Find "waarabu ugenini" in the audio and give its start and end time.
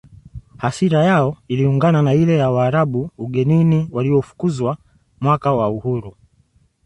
2.51-3.89